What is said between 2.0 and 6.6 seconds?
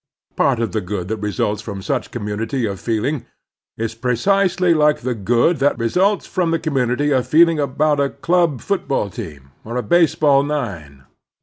/ community of feeling is precisely like the good that results from the